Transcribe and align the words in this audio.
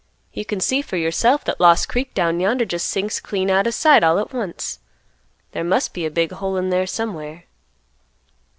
You 0.33 0.45
can 0.45 0.59
see 0.59 0.81
for 0.81 0.97
yourself 0.97 1.43
that 1.45 1.59
Lost 1.59 1.87
Creek 1.87 2.15
down 2.15 2.39
yonder 2.39 2.65
just 2.65 2.89
sinks 2.89 3.19
clean 3.19 3.51
out 3.51 3.67
of 3.67 3.75
sight 3.75 4.03
all 4.03 4.17
at 4.17 4.33
once; 4.33 4.79
there 5.51 5.63
must 5.63 5.93
be 5.93 6.07
a 6.07 6.09
big 6.09 6.31
hole 6.31 6.57
in 6.57 6.71
there 6.71 6.87
somewhere." 6.87 7.43